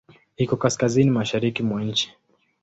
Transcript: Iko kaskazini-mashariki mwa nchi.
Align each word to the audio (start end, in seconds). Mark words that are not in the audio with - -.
Iko 0.43 0.55
kaskazini-mashariki 0.61 1.61
mwa 1.63 1.79
nchi. 1.89 2.07